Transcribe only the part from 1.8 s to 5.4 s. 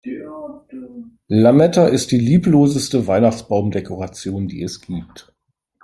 ist die liebloseste Weihnachtsbaumdekoration, die es gibt.